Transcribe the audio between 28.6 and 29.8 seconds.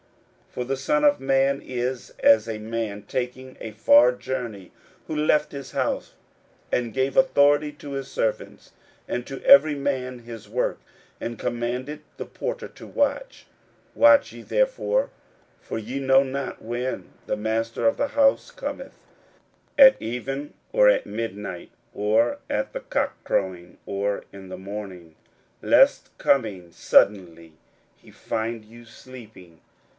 you sleeping.